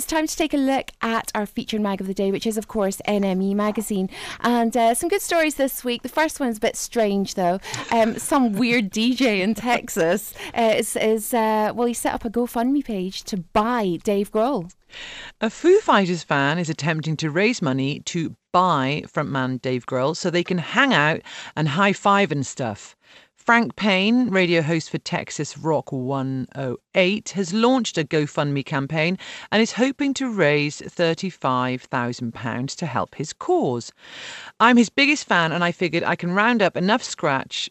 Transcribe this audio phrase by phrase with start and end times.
[0.00, 2.56] it's time to take a look at our featured mag of the day, which is,
[2.56, 4.08] of course, NME magazine.
[4.40, 6.00] And uh, some good stories this week.
[6.02, 7.60] The first one's a bit strange, though.
[7.92, 12.30] Um, some weird DJ in Texas uh, is, is uh, well, he set up a
[12.30, 14.72] GoFundMe page to buy Dave Grohl.
[15.42, 20.30] A Foo Fighters fan is attempting to raise money to buy frontman Dave Grohl so
[20.30, 21.20] they can hang out
[21.56, 22.96] and high five and stuff.
[23.50, 29.18] Frank Payne, radio host for Texas Rock 108, has launched a GoFundMe campaign
[29.50, 33.90] and is hoping to raise £35,000 to help his cause.
[34.60, 37.68] I'm his biggest fan and I figured I can round up enough scratch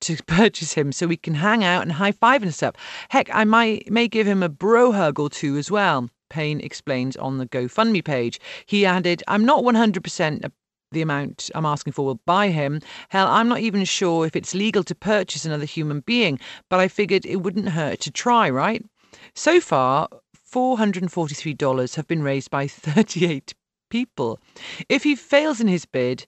[0.00, 2.74] to purchase him so we can hang out and high five and stuff.
[3.10, 6.08] Heck, I might may give him a bro hug or two as well.
[6.30, 8.40] Payne explains on the GoFundMe page.
[8.64, 10.50] He added, I'm not 100%
[10.92, 12.80] the amount I'm asking for will buy him.
[13.10, 16.88] Hell, I'm not even sure if it's legal to purchase another human being, but I
[16.88, 18.84] figured it wouldn't hurt to try, right?
[19.34, 20.08] So far,
[20.52, 23.54] $443 have been raised by 38
[23.88, 24.40] people.
[24.88, 26.26] If he fails in his bid,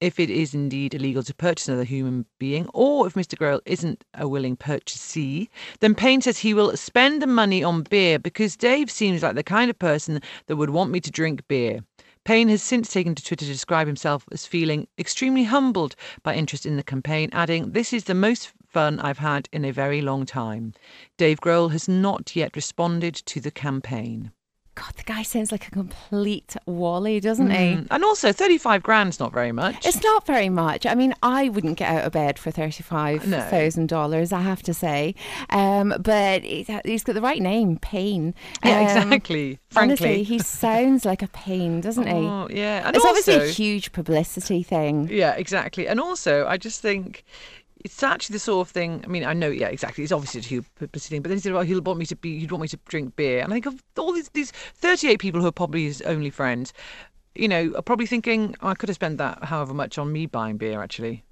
[0.00, 3.38] if it is indeed illegal to purchase another human being, or if Mr.
[3.38, 5.48] Grohl isn't a willing purchasee,
[5.80, 9.42] then Payne says he will spend the money on beer because Dave seems like the
[9.42, 11.80] kind of person that would want me to drink beer.
[12.24, 16.64] Payne has since taken to Twitter to describe himself as feeling extremely humbled by interest
[16.64, 20.24] in the campaign, adding, This is the most fun I've had in a very long
[20.24, 20.72] time.
[21.18, 24.32] Dave Grohl has not yet responded to the campaign.
[24.74, 27.56] God, the guy sounds like a complete wally, doesn't mm.
[27.82, 27.86] he?
[27.90, 29.86] And also, 35 grand's not very much.
[29.86, 30.84] It's not very much.
[30.84, 34.36] I mean, I wouldn't get out of bed for $35,000, no.
[34.36, 35.14] I have to say.
[35.50, 38.34] Um, but he's got the right name, Payne.
[38.64, 39.58] Yeah, um, exactly.
[39.70, 39.92] Frankly.
[39.92, 42.12] Honestly, he sounds like a pain, doesn't he?
[42.12, 42.86] Oh, yeah.
[42.86, 45.08] And it's also, obviously a huge publicity thing.
[45.10, 45.86] Yeah, exactly.
[45.86, 47.24] And also, I just think
[47.84, 49.02] it's actually the sort of thing.
[49.04, 50.02] I mean, I know, yeah, exactly.
[50.02, 52.16] It's obviously a huge publicity thing, but then he said, "Well, he'll want me to
[52.16, 55.08] be, he'd want me to drink beer." And I think of all these these thirty
[55.08, 56.72] eight people who are probably his only friends,
[57.34, 60.24] you know, are probably thinking, oh, "I could have spent that however much on me
[60.24, 61.24] buying beer." Actually,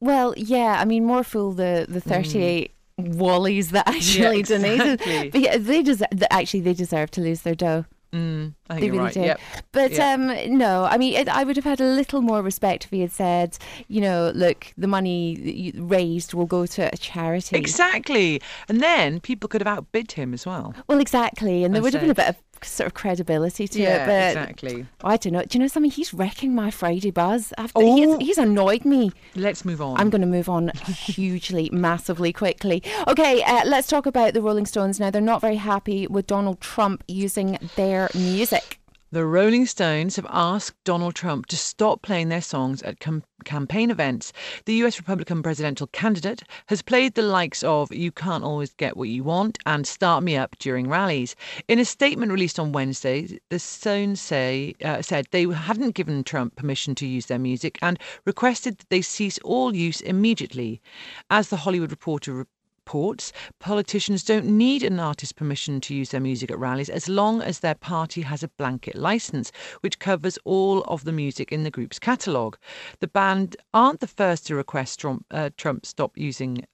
[0.00, 2.70] well, yeah, I mean, more fool the the thirty eight.
[2.70, 2.74] Mm.
[3.16, 4.78] Wallies that actually yeah, exactly.
[4.78, 6.06] donated, but yeah, they deserve.
[6.30, 7.86] Actually, they deserve to lose their dough.
[8.14, 9.14] Mm, I think they really right.
[9.14, 9.20] do.
[9.20, 9.40] Yep.
[9.72, 10.18] But yep.
[10.18, 13.00] Um, no, I mean, it, I would have had a little more respect if he
[13.00, 13.58] had said,
[13.88, 17.56] you know, look, the money raised will go to a charity.
[17.56, 18.40] Exactly.
[18.68, 20.74] And then people could have outbid him as well.
[20.86, 21.64] Well, exactly.
[21.64, 24.06] And there would have been a bit of sort of credibility to yeah, it.
[24.06, 24.86] But exactly.
[25.02, 25.42] I don't know.
[25.42, 25.90] Do you know something?
[25.90, 27.52] He's wrecking my Friday buzz.
[27.58, 27.96] After, oh.
[27.96, 29.12] he's, he's annoyed me.
[29.34, 29.98] Let's move on.
[29.98, 32.82] I'm going to move on hugely, massively quickly.
[33.08, 35.10] Okay, uh, let's talk about the Rolling Stones now.
[35.10, 38.78] They're not very happy with Donald Trump using their music.
[39.14, 43.92] The Rolling Stones have asked Donald Trump to stop playing their songs at com- campaign
[43.92, 44.32] events.
[44.64, 49.08] The US Republican presidential candidate has played the likes of You Can't Always Get What
[49.08, 51.36] You Want and Start Me Up during rallies.
[51.68, 56.56] In a statement released on Wednesday, the Stones say, uh, said they hadn't given Trump
[56.56, 60.82] permission to use their music and requested that they cease all use immediately.
[61.30, 62.48] As the Hollywood Reporter
[62.86, 67.40] reports, politicians don't need an artist's permission to use their music at rallies as long
[67.40, 69.50] as their party has a blanket license,
[69.80, 72.58] which covers all of the music in the group's catalogue.
[73.00, 76.66] The band aren't the first to request Trump, uh, Trump stop using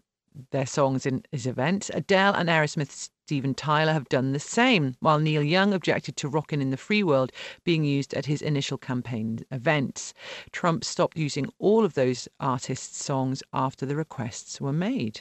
[0.51, 1.93] their songs in his events.
[1.95, 6.61] Adele and Aerosmith's Steven Tyler have done the same, while Neil Young objected to Rockin'
[6.61, 7.31] in the Free World
[7.63, 10.13] being used at his initial campaign events.
[10.51, 15.21] Trump stopped using all of those artists' songs after the requests were made.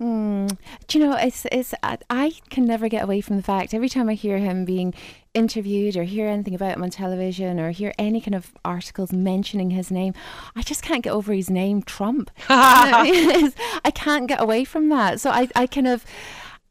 [0.00, 0.58] Mm.
[0.86, 4.08] Do you know, it's, it's, I can never get away from the fact every time
[4.08, 4.92] I hear him being
[5.32, 9.70] interviewed or hear anything about him on television or hear any kind of articles mentioning
[9.70, 10.12] his name,
[10.54, 12.30] I just can't get over his name, Trump.
[12.48, 13.52] I,
[13.84, 15.20] I can't get away from that.
[15.20, 16.04] So I, I kind of,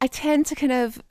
[0.02, 1.02] I tend to kind of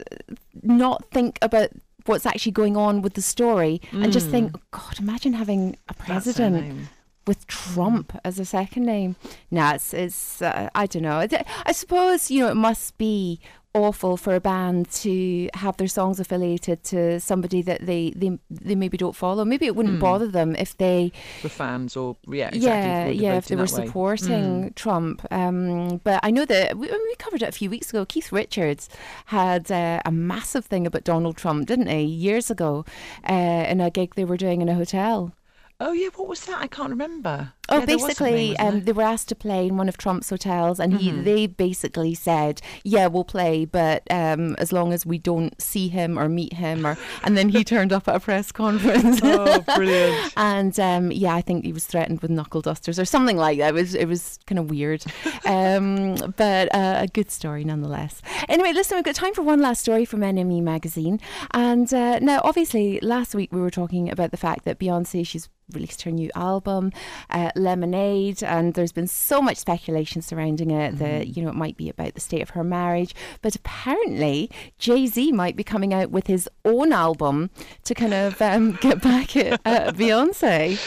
[0.00, 1.70] uh, not think about
[2.06, 4.02] what's actually going on with the story mm.
[4.02, 6.88] and just think, oh God, imagine having a president
[7.26, 9.16] with Trump as a second name.
[9.50, 11.26] Now it's, it's uh, I don't know.
[11.66, 13.40] I suppose you know it must be
[13.72, 18.74] awful for a band to have their songs affiliated to somebody that they they, they
[18.74, 19.44] maybe don't follow.
[19.44, 20.00] Maybe it wouldn't mm.
[20.00, 21.12] bother them if they
[21.42, 24.74] were fans or yeah exactly, yeah if yeah if they were supporting mm.
[24.74, 25.24] Trump.
[25.30, 28.04] Um, but I know that we, we, covered it a few weeks ago.
[28.04, 28.88] Keith Richards
[29.26, 32.02] had uh, a massive thing about Donald Trump, didn't he?
[32.02, 32.84] Years ago,
[33.28, 35.32] uh, in a gig they were doing in a hotel.
[35.82, 36.60] Oh yeah, what was that?
[36.60, 37.52] I can't remember.
[37.70, 39.96] Oh, Yeah, there was something, basically, um, they were asked to play in one of
[39.96, 41.24] Trump's hotels, and he Mhm.
[41.24, 46.18] they basically said, "Yeah, we'll play, but um, as long as we don't see him
[46.18, 49.20] or meet him." Or and then he turned up at a press conference.
[49.24, 50.32] oh, brilliant.
[50.36, 53.68] And um, yeah, I think he was threatened with knuckle dusters or something like that.
[53.68, 55.02] It was it was kind of weird,
[55.46, 58.20] um, but uh, a good story nonetheless.
[58.48, 61.20] Anyway, listen, we've got time for one last story from NME magazine.
[61.52, 65.48] And uh, now, obviously, last week we were talking about the fact that Beyonce she's
[65.74, 66.92] released her new album,
[67.30, 71.76] uh, Lemonade, and there's been so much speculation surrounding it that you know it might
[71.76, 73.14] be about the state of her marriage.
[73.42, 77.50] But apparently, Jay Z might be coming out with his own album
[77.84, 80.78] to kind of um, get back at uh, Beyonce.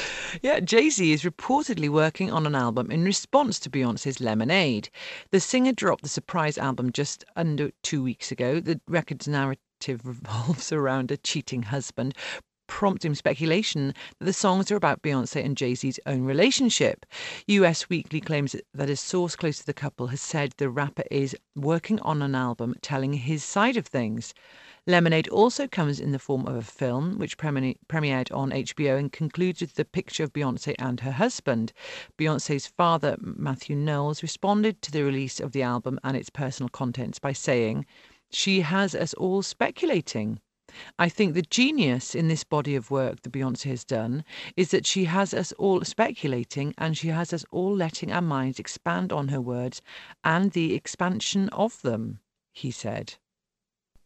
[0.41, 4.89] Yeah, Jay Z is reportedly working on an album in response to Beyonce's Lemonade.
[5.31, 8.59] The singer dropped the surprise album just under two weeks ago.
[8.59, 12.15] The record's narrative revolves around a cheating husband,
[12.67, 17.05] prompting speculation that the songs are about Beyonce and Jay Z's own relationship.
[17.47, 21.35] US Weekly claims that a source close to the couple has said the rapper is
[21.55, 24.33] working on an album telling his side of things.
[24.85, 29.61] Lemonade also comes in the form of a film, which premiered on HBO and concludes
[29.61, 31.71] with the picture of Beyonce and her husband.
[32.17, 37.17] Beyonce's father, Mathew Knowles, responded to the release of the album and its personal contents
[37.17, 37.85] by saying,
[38.29, 40.41] She has us all speculating.
[40.99, 44.23] I think the genius in this body of work that Beyonce has done
[44.55, 48.59] is that she has us all speculating and she has us all letting our minds
[48.59, 49.81] expand on her words
[50.23, 52.19] and the expansion of them,
[52.51, 53.15] he said.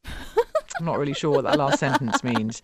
[0.06, 2.62] I'm not really sure what that last sentence means.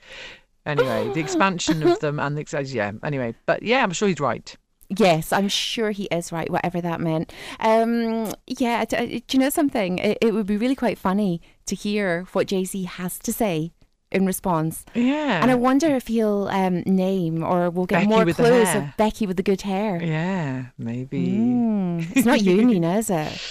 [0.65, 2.91] Anyway, the expansion of them and the yeah.
[3.03, 4.55] Anyway, but yeah, I'm sure he's right.
[4.89, 7.33] Yes, I'm sure he is right, whatever that meant.
[7.59, 9.97] Um, yeah, d- uh, do you know something?
[9.97, 13.71] It, it would be really quite funny to hear what Jay Z has to say
[14.13, 14.85] in response.
[14.93, 15.41] Yeah.
[15.41, 19.25] And I wonder if he'll um, name or we'll get Becky more clues of Becky
[19.25, 20.01] with the good hair.
[20.01, 21.27] yeah, maybe.
[21.27, 23.41] Mm, it's not Union, is it?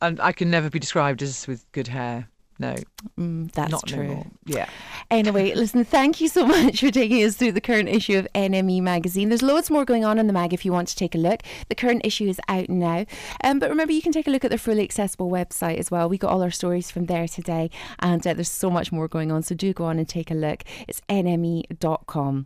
[0.00, 2.28] And I can never be described as with good hair.
[2.58, 2.74] No,
[3.18, 4.00] Mm, that's not true.
[4.00, 4.26] anymore.
[4.46, 4.68] Yeah.
[5.10, 8.80] Anyway, listen, thank you so much for taking us through the current issue of NME
[8.80, 9.28] magazine.
[9.28, 11.42] There's loads more going on in the mag if you want to take a look.
[11.68, 13.04] The current issue is out now.
[13.42, 16.08] Um, but remember, you can take a look at their fully accessible website as well.
[16.08, 19.30] We got all our stories from there today, and uh, there's so much more going
[19.30, 19.42] on.
[19.42, 20.62] So do go on and take a look.
[20.88, 22.42] It's nme.com.